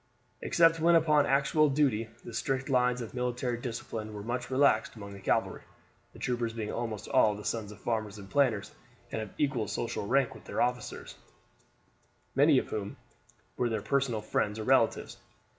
Except 0.41 0.79
when 0.79 0.95
upon 0.95 1.27
actual 1.27 1.69
duty 1.69 2.09
the 2.25 2.33
strict 2.33 2.69
lines 2.69 3.01
of 3.01 3.13
military 3.13 3.61
discipline 3.61 4.15
were 4.15 4.23
much 4.23 4.49
relaxed 4.49 4.95
among 4.95 5.13
the 5.13 5.19
cavalry, 5.19 5.61
the 6.13 6.17
troopers 6.17 6.53
being 6.53 6.71
almost 6.71 7.07
all 7.07 7.35
the 7.35 7.45
sons 7.45 7.71
of 7.71 7.79
farmers 7.81 8.17
and 8.17 8.27
planters 8.27 8.71
and 9.11 9.21
of 9.21 9.29
equal 9.37 9.67
social 9.67 10.07
rank 10.07 10.33
with 10.33 10.45
their 10.45 10.59
officers, 10.59 11.13
many 12.33 12.57
of 12.57 12.69
whom 12.69 12.97
were 13.57 13.69
their 13.69 13.83
personal 13.83 14.21
friends 14.23 14.57
or 14.57 14.63
relatives. 14.63 15.17